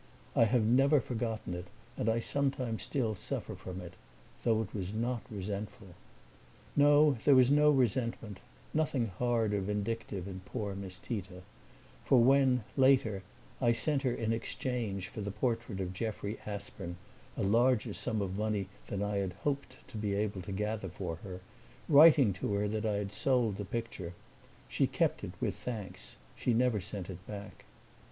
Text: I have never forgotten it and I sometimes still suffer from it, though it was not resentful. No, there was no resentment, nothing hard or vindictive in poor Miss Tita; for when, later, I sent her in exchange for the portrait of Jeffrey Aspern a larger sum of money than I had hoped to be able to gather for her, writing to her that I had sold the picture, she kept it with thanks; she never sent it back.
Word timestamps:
I 0.35 0.45
have 0.45 0.63
never 0.63 0.99
forgotten 0.99 1.53
it 1.53 1.67
and 1.95 2.09
I 2.09 2.17
sometimes 2.17 2.81
still 2.81 3.13
suffer 3.13 3.53
from 3.53 3.79
it, 3.81 3.93
though 4.43 4.63
it 4.63 4.73
was 4.73 4.95
not 4.95 5.21
resentful. 5.29 5.89
No, 6.75 7.11
there 7.23 7.35
was 7.35 7.51
no 7.51 7.69
resentment, 7.69 8.39
nothing 8.73 9.11
hard 9.19 9.53
or 9.53 9.61
vindictive 9.61 10.27
in 10.27 10.39
poor 10.39 10.73
Miss 10.73 10.97
Tita; 10.97 11.43
for 12.03 12.19
when, 12.19 12.63
later, 12.75 13.21
I 13.61 13.73
sent 13.73 14.01
her 14.01 14.11
in 14.11 14.33
exchange 14.33 15.07
for 15.07 15.21
the 15.21 15.29
portrait 15.29 15.79
of 15.79 15.93
Jeffrey 15.93 16.39
Aspern 16.47 16.97
a 17.37 17.43
larger 17.43 17.93
sum 17.93 18.23
of 18.23 18.35
money 18.39 18.69
than 18.87 19.03
I 19.03 19.17
had 19.17 19.33
hoped 19.43 19.87
to 19.89 19.97
be 19.97 20.15
able 20.15 20.41
to 20.41 20.51
gather 20.51 20.89
for 20.89 21.17
her, 21.17 21.41
writing 21.87 22.33
to 22.41 22.53
her 22.55 22.67
that 22.69 22.87
I 22.87 22.93
had 22.95 23.11
sold 23.11 23.57
the 23.57 23.65
picture, 23.65 24.13
she 24.67 24.87
kept 24.87 25.23
it 25.23 25.33
with 25.39 25.55
thanks; 25.55 26.15
she 26.35 26.55
never 26.55 26.81
sent 26.81 27.07
it 27.07 27.23
back. 27.27 27.65